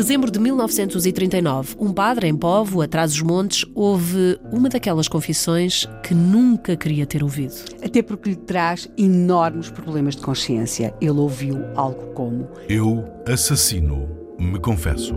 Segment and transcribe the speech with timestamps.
[0.00, 6.14] Dezembro de 1939, um padre em Povo, atrás dos montes, houve uma daquelas confissões que
[6.14, 7.52] nunca queria ter ouvido.
[7.84, 10.94] Até porque lhe traz enormes problemas de consciência.
[11.02, 14.08] Ele ouviu algo como: Eu assassino,
[14.38, 15.14] me confesso.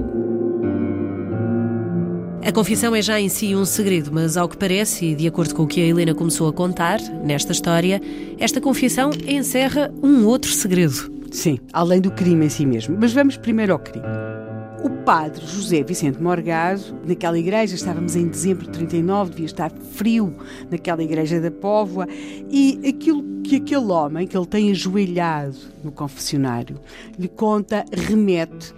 [2.46, 5.55] A confissão é já em si um segredo, mas ao que parece, e de acordo
[5.55, 8.02] com o que a Helena começou a contar nesta história,
[8.38, 11.10] esta confissão encerra um outro segredo.
[11.32, 12.98] Sim, além do crime em si mesmo.
[13.00, 14.43] Mas vamos primeiro ao crime.
[15.05, 20.34] Padre José Vicente Morgado, naquela igreja, estávamos em dezembro de 39, devia estar frio
[20.71, 22.07] naquela igreja da Póvoa,
[22.49, 26.79] e aquilo que aquele homem, que ele tem ajoelhado no confessionário,
[27.20, 28.73] lhe conta, remete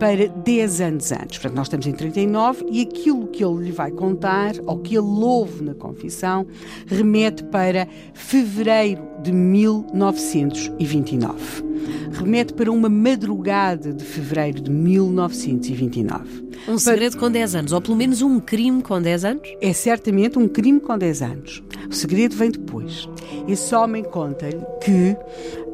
[0.00, 1.38] para 10 anos antes.
[1.38, 5.06] Portanto, nós estamos em 39 e aquilo que ele lhe vai contar, ou que ele
[5.06, 6.46] ouve na confissão,
[6.86, 11.68] remete para fevereiro de 1929.
[12.12, 16.48] Remete para uma madrugada de fevereiro de 1929.
[16.66, 19.48] Um segredo com 10 anos, ou pelo menos um crime com 10 anos?
[19.60, 21.62] É certamente um crime com 10 anos.
[21.90, 23.06] O segredo vem depois.
[23.46, 25.14] Esse homem conta-lhe que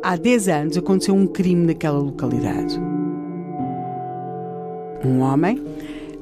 [0.03, 2.81] há 10 anos aconteceu um crime naquela localidade
[5.07, 5.63] um homem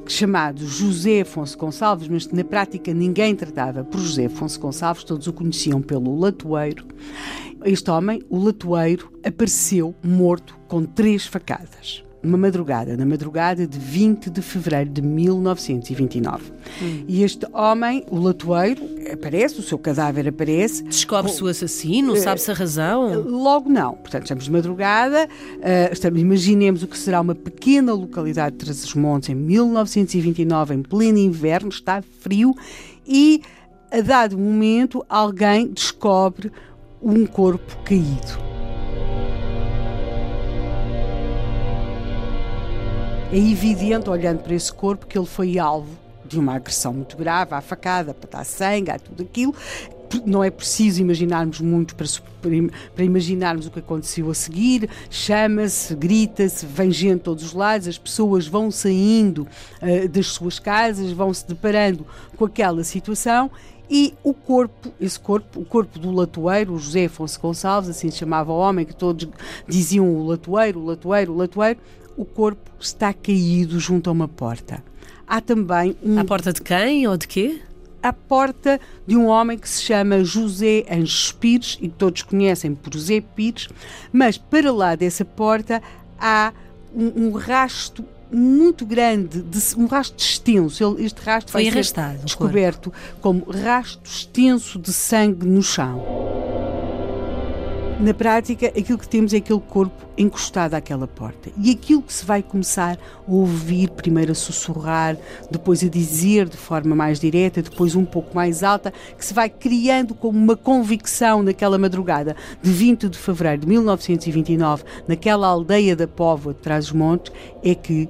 [0.07, 5.33] chamado José Afonso Gonçalves, mas na prática ninguém tratava por José Afonso Gonçalves, todos o
[5.33, 6.87] conheciam pelo latoeiro.
[7.65, 14.31] Este homem, o latoeiro, apareceu morto com três facadas numa madrugada, na madrugada de 20
[14.31, 16.53] de fevereiro de 1929.
[16.83, 17.05] Hum.
[17.07, 20.83] E este homem, o latoeiro, aparece, o seu cadáver aparece.
[20.85, 23.23] Descobre-se o assassino, uh, sabe-se a razão?
[23.23, 23.95] Logo não.
[23.95, 29.29] Portanto, estamos de madrugada, uh, estamos, imaginemos o que será uma pequena localidade de Trás-os-Montes
[29.29, 32.55] em 1929, em pleno inverno, está frio,
[33.07, 33.43] e
[33.91, 36.51] a dado momento alguém descobre
[37.03, 38.54] um corpo caído.
[43.35, 45.91] É evidente, olhando para esse corpo, que ele foi alvo
[46.25, 49.53] de uma agressão muito grave, à facada, para dar sangue, a tudo aquilo.
[50.25, 52.07] Não é preciso imaginarmos muito para,
[52.95, 54.89] para imaginarmos o que aconteceu a seguir.
[55.11, 59.49] Chama-se, grita-se, vem gente de todos os lados, as pessoas vão saindo
[59.83, 62.07] uh, das suas casas, vão se deparando
[62.37, 63.51] com aquela situação
[63.91, 68.19] e o corpo, esse corpo, o corpo do latoeiro, o José Afonso Gonçalves, assim se
[68.19, 69.29] chamava o homem, que todos
[69.69, 71.81] diziam o latoeiro, o latoeiro, o latoeiro,
[72.17, 74.83] o corpo está caído junto a uma porta.
[75.27, 76.19] Há também um.
[76.19, 77.61] A porta de quem ou de quê?
[78.03, 82.75] A porta de um homem que se chama José Anjos Pires e que todos conhecem
[82.75, 83.69] por José Pires,
[84.13, 85.83] mas para lá dessa porta
[86.19, 86.53] há
[86.95, 90.97] um, um rasto muito grande, de, um rasto extenso.
[90.99, 96.05] Este rasto foi vai arrastado, descoberto como rasto extenso de sangue no chão.
[98.01, 101.51] Na prática, aquilo que temos é aquele corpo encostado àquela porta.
[101.57, 105.17] E aquilo que se vai começar a ouvir, primeiro a sussurrar,
[105.49, 109.49] depois a dizer de forma mais direta, depois um pouco mais alta, que se vai
[109.49, 116.09] criando como uma convicção naquela madrugada de 20 de fevereiro de 1929, naquela aldeia da
[116.09, 118.09] Póvoa de Trás-os-Montes, é que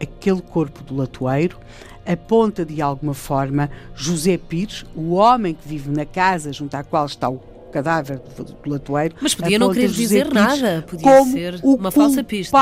[0.00, 1.58] aquele corpo do latoeiro
[2.06, 7.06] aponta de alguma forma José Pires, o homem que vive na casa junto à qual
[7.06, 9.16] está o cadáver do latoeiro.
[9.20, 12.56] Mas podia não querer dizer nada, podia ser uma falsa pista.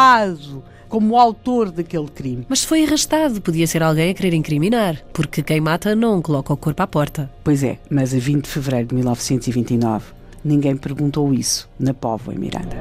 [0.88, 2.44] Como o autor daquele crime.
[2.48, 6.56] Mas foi arrastado, podia ser alguém a querer incriminar, porque quem mata não coloca o
[6.56, 7.30] corpo à porta.
[7.42, 10.04] Pois é, mas a 20 de fevereiro de 1929
[10.44, 12.76] ninguém perguntou isso na Póvoa em Miranda.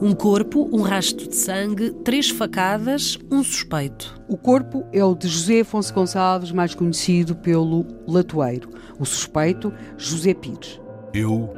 [0.00, 4.20] Um corpo, um rastro de sangue, três facadas, um suspeito.
[4.28, 8.68] O corpo é o de José Afonso Gonçalves, mais conhecido pelo Latoeiro.
[8.98, 10.80] O suspeito, José Pires.
[11.14, 11.50] Eu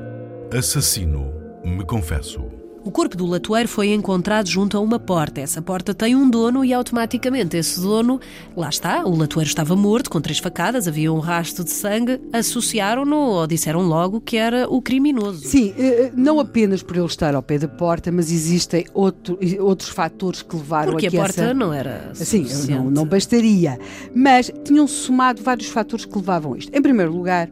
[0.57, 1.33] assassino,
[1.65, 2.45] me confesso.
[2.89, 5.43] O corpo do latoeiro foi encontrado junto a uma porta.
[5.43, 8.19] Essa porta tem um dono e automaticamente esse dono,
[8.57, 13.15] lá está, o latoeiro estava morto com três facadas, havia um rastro de sangue, associaram-no
[13.15, 15.47] ou disseram logo que era o criminoso.
[15.47, 19.91] Sim, eh, não apenas por ele estar ao pé da porta, mas existem outro, outros
[19.91, 21.53] fatores que levaram Porque a que a porta essa...
[21.53, 22.71] não era Sim, suficiente.
[22.73, 23.79] não, não bastaria.
[24.15, 26.75] Mas tinham-se somado vários fatores que levavam a isto.
[26.75, 27.51] Em primeiro lugar,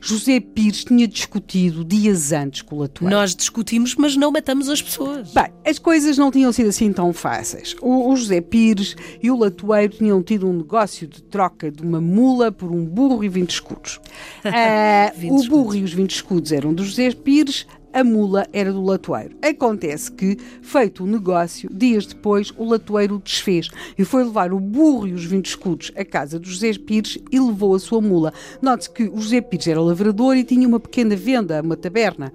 [0.00, 3.14] José Pires tinha discutido dias antes com o latoeiro.
[3.14, 5.32] Nós discutimos, mas não matamos as pessoas.
[5.32, 7.74] Bem, as coisas não tinham sido assim tão fáceis.
[7.80, 12.00] O, o José Pires e o Latoeiro tinham tido um negócio de troca de uma
[12.00, 14.00] mula por um burro e 20 escudos.
[14.44, 15.76] Ah, 20 o burro escudos.
[15.76, 19.36] e os 20 escudos eram do José Pires, a mula era do latoeiro.
[19.42, 24.60] Acontece que, feito o negócio, dias depois o latoeiro o desfez e foi levar o
[24.60, 28.32] burro e os 20 escudos à casa do José Pires e levou a sua mula.
[28.62, 32.32] Note-se que o José Pires era lavrador e tinha uma pequena venda, uma taberna.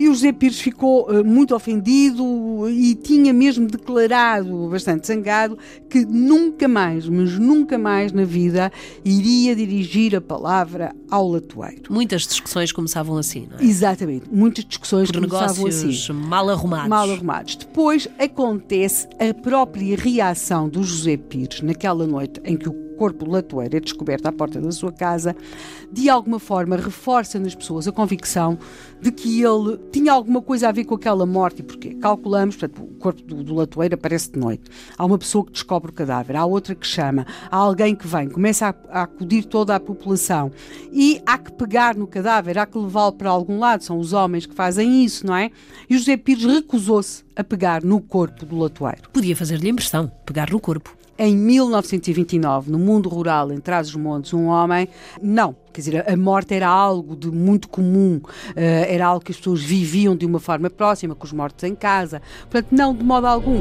[0.00, 2.24] E o José Pires ficou eh, muito ofendido
[2.70, 5.58] e tinha mesmo declarado, bastante zangado,
[5.90, 8.72] que nunca mais, mas nunca mais na vida,
[9.04, 11.92] iria dirigir a palavra ao latoeiro.
[11.92, 13.62] Muitas discussões começavam assim, não é?
[13.62, 16.12] Exatamente, muitas discussões Por começavam assim.
[16.14, 16.88] mal arrumados.
[16.88, 17.56] Mal arrumados.
[17.56, 23.30] Depois acontece a própria reação do José Pires naquela noite em que o corpo do
[23.30, 25.34] latoeiro é descoberto à porta da sua casa,
[25.90, 28.58] de alguma forma reforça nas pessoas a convicção
[29.00, 31.60] de que ele tinha alguma coisa a ver com aquela morte.
[31.60, 31.94] E porquê?
[31.94, 34.64] Calculamos, portanto, o corpo do, do latoeiro aparece de noite.
[34.98, 38.28] Há uma pessoa que descobre o cadáver, há outra que chama, há alguém que vem,
[38.28, 40.52] começa a, a acudir toda a população
[40.92, 43.82] e há que pegar no cadáver, há que levá-lo para algum lado.
[43.82, 45.50] São os homens que fazem isso, não é?
[45.88, 49.08] E José Pires recusou-se a pegar no corpo do latoeiro.
[49.10, 50.99] Podia fazer-lhe impressão, pegar no corpo.
[51.22, 54.88] Em 1929, no mundo rural, em Trás-os-Montes, um homem,
[55.20, 58.22] não, quer dizer, a morte era algo de muito comum,
[58.56, 61.74] eh, era algo que as pessoas viviam de uma forma próxima, com os mortos em
[61.74, 63.60] casa, portanto, não de modo algum.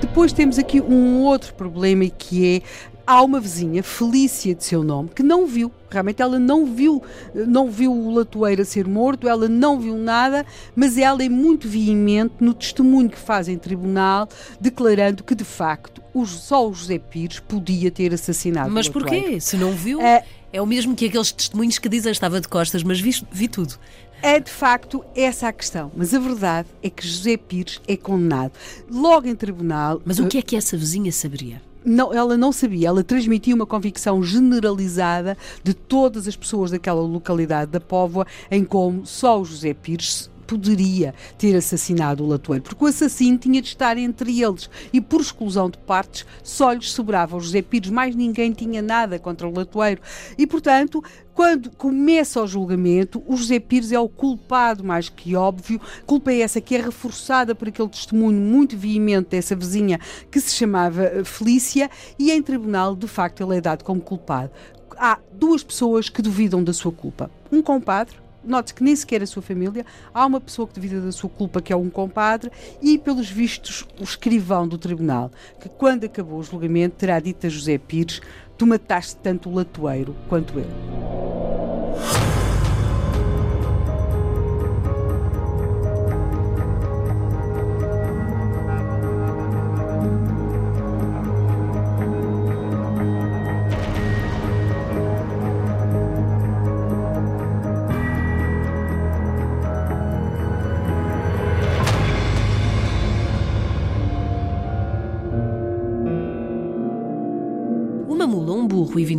[0.00, 2.62] Depois temos aqui um outro problema que é
[3.06, 5.70] há uma vizinha, Felícia de seu nome, que não viu.
[5.90, 7.02] Realmente ela não viu,
[7.34, 10.44] não viu o latoeiro a ser morto, ela não viu nada,
[10.74, 14.28] mas ela é muito veemente no testemunho que faz em tribunal,
[14.60, 19.22] declarando que de facto só o José Pires podia ter assassinado Mas o latoeiro.
[19.24, 19.40] porquê?
[19.40, 22.82] Se não viu, É- é o mesmo que aqueles testemunhos que dizem estava de costas,
[22.82, 23.74] mas vi, vi tudo.
[24.22, 28.52] É de facto essa a questão, mas a verdade é que José Pires é condenado.
[28.88, 30.00] Logo em tribunal.
[30.04, 31.60] Mas o que é que essa vizinha saberia?
[31.84, 37.70] Não, ela não sabia, ela transmitia uma convicção generalizada de todas as pessoas daquela localidade
[37.70, 42.86] da Póvoa em como só o José Pires poderia ter assassinado o latoeiro, porque o
[42.86, 44.68] assassino tinha de estar entre eles.
[44.92, 47.36] E por exclusão de partes só lhes sobrava.
[47.36, 50.02] O José Pires, mais ninguém tinha nada contra o latoeiro
[50.36, 51.02] e portanto
[51.34, 56.40] quando começa o julgamento, o José Pires é o culpado mais que óbvio, culpa é
[56.40, 59.98] essa que é reforçada por aquele testemunho muito veemente dessa vizinha
[60.30, 61.90] que se chamava eh, Felícia.
[62.18, 64.50] E em tribunal de facto ele é dado como culpado.
[64.98, 69.26] Há duas pessoas que duvidam da sua culpa, um compadre Note que nem sequer a
[69.26, 72.50] sua família, há uma pessoa que duvida da sua culpa, que é um compadre,
[72.80, 75.30] e, pelos vistos, o escrivão do tribunal,
[75.60, 78.20] que quando acabou o julgamento terá dito a José Pires:
[78.58, 81.11] Tu mataste tanto o latoeiro quanto ele.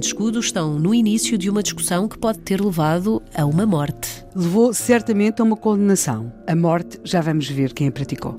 [0.03, 3.21] Um burro e 20 escudos estão no início de uma discussão que pode ter levado
[3.33, 4.25] a uma morte.
[4.35, 6.31] Levou certamente a uma condenação.
[6.45, 8.37] A morte, já vamos ver quem a praticou.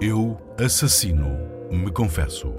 [0.00, 1.38] Eu, assassino,
[1.70, 2.52] me confesso.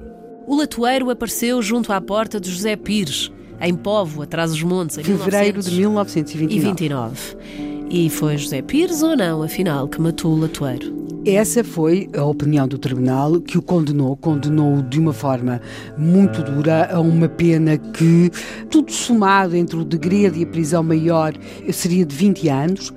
[0.47, 5.03] O latoeiro apareceu junto à porta de José Pires, em Povo, atrás dos montes, em
[5.03, 7.35] Fevereiro de 1929.
[7.37, 7.89] 1929.
[7.91, 10.98] E foi José Pires ou não, afinal, que matou o latoeiro?
[11.35, 15.61] Essa foi a opinião do tribunal que o condenou, condenou de uma forma
[15.97, 18.31] muito dura a uma pena que,
[18.69, 21.33] tudo somado entre o degredo e a prisão maior,
[21.71, 22.93] seria de 20 anos.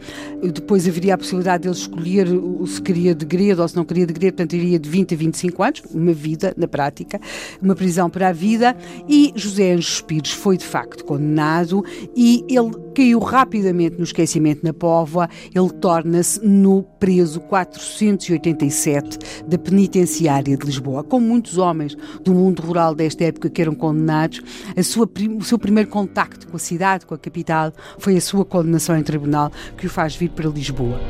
[0.55, 4.37] Depois haveria a possibilidade dele escolher o- se queria degredo ou se não queria degredo,
[4.37, 7.21] portanto iria de 20 a 25 anos, uma vida na prática,
[7.61, 8.75] uma prisão para a vida.
[9.09, 11.85] E José Anjos Pires foi de facto condenado
[12.17, 20.57] e ele caiu rapidamente no esquecimento na Póvoa, ele torna-se no preso 487 da penitenciária
[20.57, 21.03] de Lisboa.
[21.05, 24.41] Como muitos homens do mundo rural desta época que eram condenados,
[24.83, 25.09] sua,
[25.39, 29.03] o seu primeiro contacto com a cidade, com a capital, foi a sua condenação em
[29.03, 31.01] tribunal que o faz vir para Lisboa.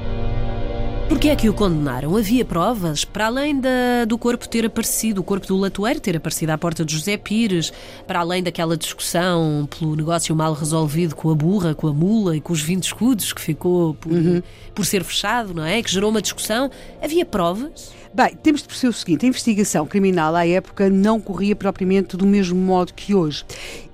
[1.13, 2.17] Porquê é que o condenaram?
[2.17, 3.05] Havia provas?
[3.05, 6.87] Para além da, do corpo ter aparecido, o corpo do latoeiro ter aparecido à porta
[6.87, 7.71] de José Pires,
[8.07, 12.41] para além daquela discussão pelo negócio mal resolvido com a burra, com a mula e
[12.41, 14.43] com os 20 escudos que ficou por, uhum.
[14.75, 15.83] por ser fechado, não é?
[15.83, 16.71] Que gerou uma discussão.
[17.01, 17.93] Havia provas?
[18.15, 22.27] Bem, temos de perceber o seguinte: a investigação criminal à época não corria propriamente do
[22.27, 23.43] mesmo modo que hoje.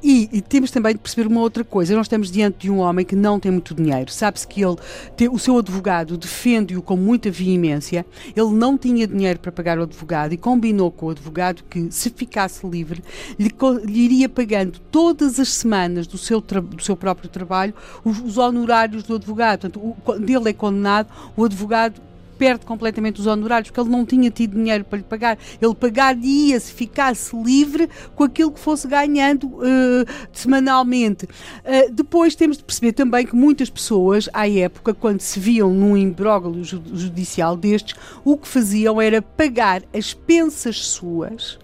[0.02, 3.06] E, e temos também de perceber uma outra coisa: nós estamos diante de um homem
[3.06, 4.10] que não tem muito dinheiro.
[4.10, 4.74] Sabe-se que ele,
[5.16, 8.04] tem, o seu advogado defende-o com muita veemência.
[8.34, 12.10] Ele não tinha dinheiro para pagar o advogado e combinou com o advogado que, se
[12.10, 13.04] ficasse livre,
[13.38, 17.72] lhe, lhe iria pagando todas as semanas do seu, do seu próprio trabalho
[18.04, 19.60] os, os honorários do advogado.
[19.60, 22.08] Portanto, o, quando ele é condenado, o advogado
[22.38, 25.38] perde completamente os honorários, porque ele não tinha tido dinheiro para lhe pagar.
[25.60, 31.24] Ele pagaria se ficasse livre com aquilo que fosse ganhando uh, semanalmente.
[31.24, 35.96] Uh, depois temos de perceber também que muitas pessoas, à época, quando se viam num
[35.96, 41.58] imbróglio judicial destes, o que faziam era pagar as pensas suas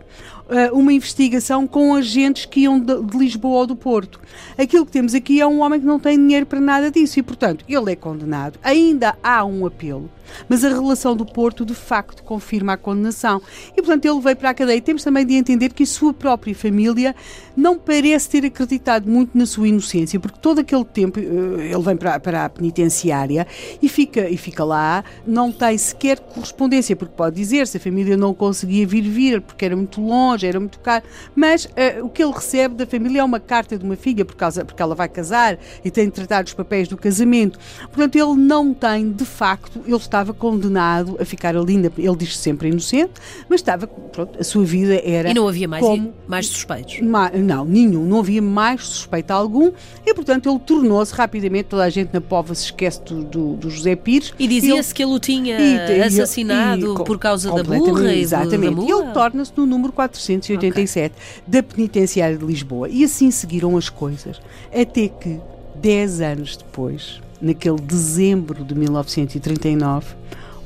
[0.72, 4.20] uma investigação com agentes que iam de, de, Lisboa ou do Porto.
[4.58, 7.22] Aquilo que temos aqui é um homem que não tem dinheiro para nada disso e,
[7.22, 8.58] portanto, ele é condenado.
[8.62, 10.10] Ainda há um apelo
[10.48, 13.40] mas a relação do Porto de facto confirma a condenação.
[13.72, 14.80] E portanto ele veio para a cadeia.
[14.80, 17.14] Temos também de entender que a sua própria família
[17.56, 21.96] não parece ter acreditado muito na sua inocência, porque todo aquele tempo eh, ele vem
[21.96, 23.46] para, para a penitenciária
[23.80, 28.16] e fica, e fica lá, não tem sequer correspondência, porque pode dizer se a família
[28.16, 32.22] não conseguia vir vir, porque era muito longe, era muito caro, mas uh, o que
[32.22, 35.08] ele recebe da família é uma carta de uma filha, por causa, porque ela vai
[35.08, 37.58] casar e tem de tratar dos papéis do casamento.
[37.92, 42.68] Portanto, ele não tem, de facto, ele estava condenado a ficar ali, ele diz sempre
[42.68, 43.12] inocente,
[43.48, 45.30] mas estava, pronto, a sua vida era.
[45.30, 47.00] E não havia mais, como, mais suspeitos?
[47.00, 49.72] Ma, não, nenhum, não havia mais suspeito algum
[50.06, 53.70] e, portanto, ele tornou-se rapidamente, toda a gente na Pova se esquece do, do, do
[53.70, 54.32] José Pires.
[54.38, 58.80] E dizia-se que ele o tinha e, assassinado e, por causa da burra e Exatamente.
[58.82, 59.92] e ele torna-se no número
[60.26, 61.42] 487 okay.
[61.46, 62.88] da Penitenciária de Lisboa.
[62.88, 64.40] E assim seguiram as coisas,
[64.72, 65.40] até que,
[65.76, 70.14] 10 anos depois, naquele dezembro de 1939,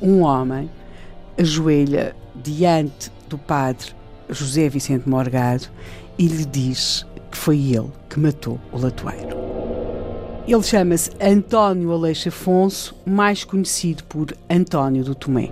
[0.00, 0.70] um homem
[1.36, 3.92] ajoelha diante do padre
[4.28, 5.66] José Vicente Morgado
[6.18, 9.36] e lhe diz que foi ele que matou o latoeiro.
[10.46, 15.50] Ele chama-se António Aleixo Afonso, mais conhecido por António do Tomé.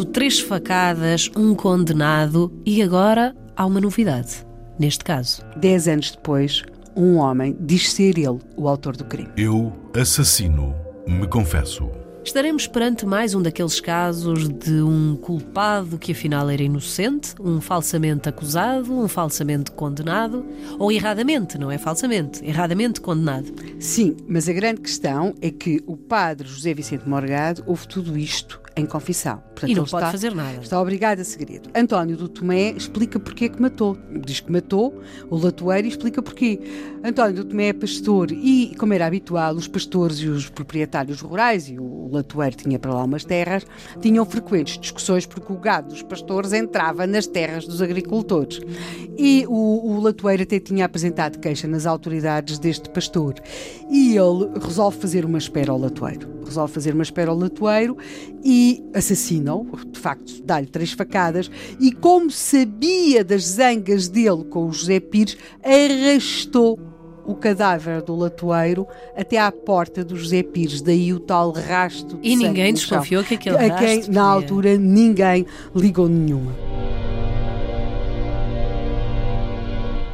[0.00, 4.46] Morto, três facadas, um condenado e agora há uma novidade,
[4.78, 5.42] neste caso.
[5.56, 6.62] Dez anos depois,
[6.96, 9.30] um homem diz ser ele o autor do crime.
[9.36, 10.74] Eu assassino,
[11.06, 11.90] me confesso.
[12.22, 18.28] Estaremos perante mais um daqueles casos de um culpado que afinal era inocente, um falsamente
[18.28, 20.44] acusado, um falsamente condenado,
[20.78, 23.50] ou erradamente, não é falsamente, erradamente condenado.
[23.78, 28.60] Sim, mas a grande questão é que o padre José Vicente Morgado houve tudo isto
[28.80, 29.42] em confissão.
[29.54, 30.58] Portanto, e não pode está, fazer nada.
[30.60, 31.70] Está obrigado a segredo.
[31.74, 33.96] António do Tomé explica porque é que matou.
[34.24, 36.60] Diz que matou o latoeiro e explica porquê.
[37.04, 41.68] António do Tomé é pastor e, como era habitual, os pastores e os proprietários rurais,
[41.68, 43.66] e o latoeiro tinha para lá umas terras,
[44.00, 48.60] tinham frequentes discussões porque o gado dos pastores entrava nas terras dos agricultores.
[49.18, 53.34] E o, o latoeiro até tinha apresentado queixa nas autoridades deste pastor.
[53.90, 57.96] E ele resolve fazer uma espera ao latoeiro resolve fazer uma espera ao latoeiro
[58.42, 61.50] e assassina-o, de facto, dá-lhe três facadas,
[61.80, 66.78] e como sabia das zangas dele com o José Pires, arrastou
[67.24, 68.86] o cadáver do latoeiro
[69.16, 73.34] até à porta do José Pires, daí o tal rasto de E ninguém desconfiou que
[73.34, 76.52] aquele a quem, na altura, ninguém ligou nenhuma.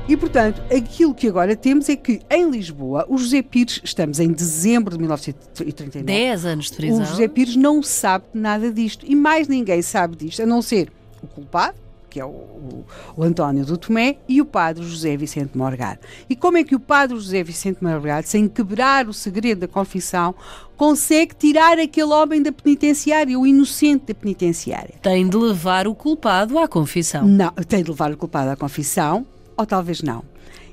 [0.09, 4.31] E, portanto, aquilo que agora temos é que em Lisboa, o José Pires, estamos em
[4.31, 6.07] dezembro de 1939.
[6.07, 7.03] 10 anos de prisão.
[7.03, 9.05] O José Pires não sabe nada disto.
[9.05, 11.77] E mais ninguém sabe disto, a não ser o culpado,
[12.09, 12.85] que é o, o,
[13.17, 15.99] o, António do Tomé, e o padre José Vicente Morgado.
[16.31, 20.37] E como é que o padre José Vicente Morgado, sem quebrar o segredo da confissão,
[20.77, 24.95] consegue tirar aquele homem da penitenciária, o inocente da penitenciária?
[25.03, 27.27] Tem de levar o culpado à confissão.
[27.27, 30.25] Não, tem de levar o culpado à confissão, ou talvez não.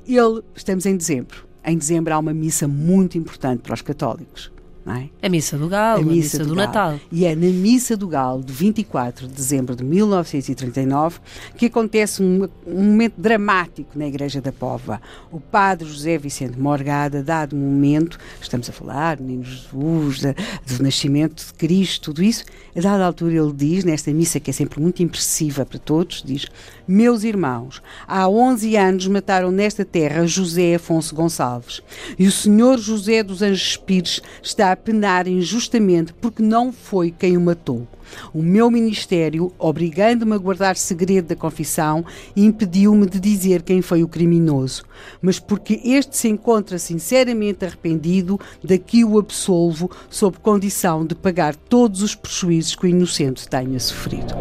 [0.06, 1.46] Ele, estamos em dezembro.
[1.64, 4.52] Em dezembro há uma missa muito importante para os católicos.
[4.86, 5.26] É?
[5.26, 7.00] A Missa do Galo, a Missa, a missa do, do Natal.
[7.10, 11.20] E é na Missa do Galo, de 24 de dezembro de 1939,
[11.56, 15.00] que acontece um, um, momento dramático na Igreja da Pova.
[15.32, 21.46] O padre José Vicente Morgada, dado um momento, estamos a falar, menino Jesus, do nascimento
[21.46, 22.44] de Cristo, tudo isso,
[22.76, 26.46] a dada altura ele diz, nesta missa que é sempre muito impressiva para todos, diz:
[26.86, 31.80] Meus irmãos, há 11 anos mataram nesta terra José Afonso Gonçalves,
[32.18, 37.36] e o senhor José dos Anjos Pires está a penar injustamente porque não foi quem
[37.36, 37.86] o matou.
[38.32, 42.04] O meu ministério, obrigando-me a guardar segredo da confissão,
[42.36, 44.84] impediu-me de dizer quem foi o criminoso.
[45.22, 52.02] Mas porque este se encontra sinceramente arrependido, daqui o absolvo, sob condição de pagar todos
[52.02, 54.34] os prejuízos que o inocente tenha sofrido.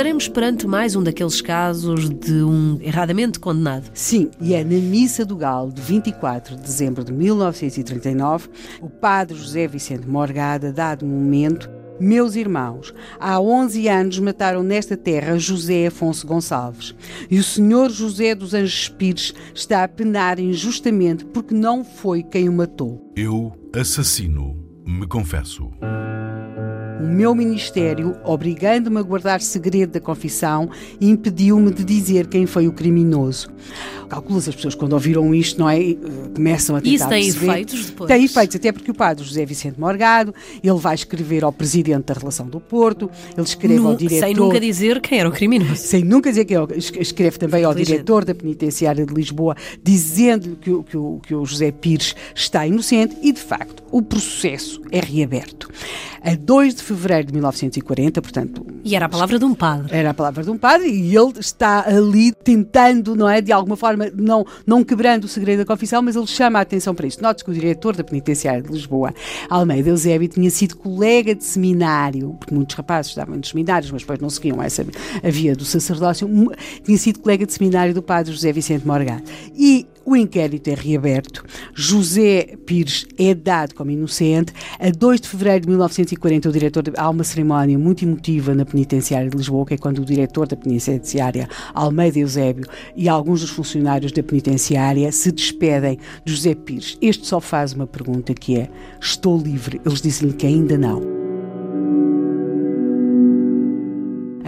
[0.00, 3.90] Estaremos perante mais um daqueles casos de um erradamente condenado.
[3.92, 8.48] Sim, e é na Missa do Galo de 24 de dezembro de 1939,
[8.80, 11.68] o padre José Vicente Morgada, dado um momento,
[12.00, 16.94] meus irmãos, há 11 anos mataram nesta terra José Afonso Gonçalves.
[17.30, 22.48] E o senhor José dos Anjos Pires está a penar injustamente porque não foi quem
[22.48, 23.12] o matou.
[23.14, 25.70] Eu, assassino, me confesso
[27.00, 30.68] o meu ministério, obrigando-me a guardar segredo da confissão,
[31.00, 33.50] impediu-me de dizer quem foi o criminoso.
[34.08, 35.78] Calculas as pessoas quando ouviram isto, não é?
[36.34, 37.52] Começam a tentar Isso tem perceber.
[37.52, 38.08] efeitos depois?
[38.08, 42.14] Tem efeitos, até porque o padre José Vicente Morgado, ele vai escrever ao presidente da
[42.14, 44.26] relação do Porto, ele escreve no, ao diretor...
[44.26, 45.76] Sem nunca dizer quem era o criminoso.
[45.76, 46.76] Sem nunca dizer quem era.
[46.76, 52.14] Escreve também ao diretor da penitenciária de Lisboa, dizendo-lhe que, que, que o José Pires
[52.34, 55.68] está inocente e, de facto, o processo é reaberto.
[56.22, 58.66] A 2 de fevereiro de 1940, portanto.
[58.84, 59.96] E era a palavra de um padre.
[59.96, 63.40] Era a palavra de um padre e ele está ali tentando, não é?
[63.40, 66.94] De alguma forma, não, não quebrando o segredo da confissão, mas ele chama a atenção
[66.94, 67.22] para isto.
[67.22, 69.14] Note que o diretor da penitenciária de Lisboa,
[69.48, 74.18] Almeida Eusébio, tinha sido colega de seminário, porque muitos rapazes estavam nos seminários, mas depois
[74.18, 74.84] não seguiam essa
[75.22, 76.28] a via do sacerdócio,
[76.82, 79.22] tinha sido colega de seminário do padre José Vicente Morgado.
[79.54, 81.44] E o inquérito é reaberto.
[81.74, 84.52] José Pires é dado como inocente.
[84.78, 88.64] A 2 de fevereiro de 1940, o diretor de, há uma cerimónia muito emotiva na
[88.64, 93.50] penitenciária de Lisboa, que é quando o diretor da penitenciária, Almeida Eusébio, e alguns dos
[93.50, 96.96] funcionários da penitenciária se despedem de José Pires.
[97.00, 98.68] Este só faz uma pergunta que é:
[99.00, 99.80] Estou livre?
[99.84, 101.19] Eles dizem-lhe que ainda não.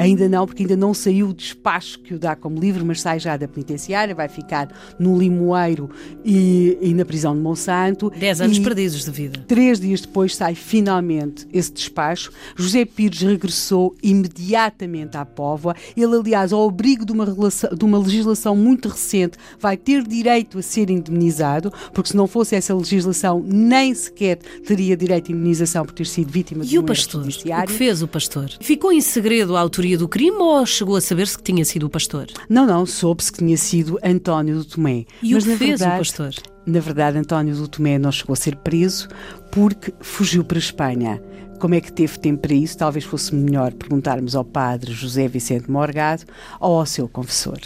[0.02, 3.18] Ainda não, porque ainda não saiu o despacho que o dá como livre, mas sai
[3.18, 5.90] já da penitenciária, vai ficar no Limoeiro
[6.24, 8.10] e, e na prisão de Monsanto.
[8.10, 9.44] Dez anos perdidos de vida.
[9.46, 12.30] Três dias depois sai finalmente esse despacho.
[12.56, 15.74] José Pires regressou imediatamente à Póvoa.
[15.96, 20.58] Ele, aliás, ao abrigo de uma, relação, de uma legislação muito recente, vai ter direito
[20.58, 25.84] a ser indemnizado, porque se não fosse essa legislação, nem sequer teria direito a indemnização
[25.84, 27.26] por ter sido vítima e de um o pastor?
[27.26, 28.50] O que fez o pastor?
[28.60, 31.84] Ficou em segredo a autoria autoria do crime ou chegou a saber-se que tinha sido
[31.84, 32.26] o pastor?
[32.48, 35.04] Não, não, soube-se que tinha sido António do Tomé.
[35.22, 36.34] E Mas, o que fez verdade, o pastor?
[36.64, 39.08] Na verdade, António do Tomé não chegou a ser preso
[39.50, 41.22] porque fugiu para a Espanha.
[41.58, 42.76] Como é que teve tempo para isso?
[42.76, 46.24] Talvez fosse melhor perguntarmos ao padre José Vicente Morgado
[46.60, 47.58] ou ao seu confessor.